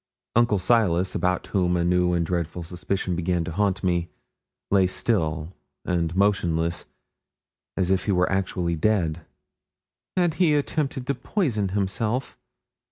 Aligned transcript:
Uncle 0.35 0.57
Silas, 0.57 1.13
about 1.13 1.45
whom 1.45 1.77
a 1.77 1.83
new 1.85 2.13
and 2.13 2.25
dreadful 2.25 2.63
suspicion 2.63 3.15
began 3.15 3.43
to 3.43 3.51
haunt 3.51 3.83
me, 3.83 4.09
lay 4.71 4.87
still 4.87 5.53
and 5.85 6.15
motionless 6.15 6.85
as 7.77 7.91
if 7.91 8.05
he 8.05 8.11
were 8.11 8.27
actually 8.31 8.75
dead. 8.75 9.21
'Had 10.17 10.33
he 10.41 10.55
attempted 10.55 11.05
to 11.05 11.13
poison 11.13 11.69
himself?' 11.69 12.35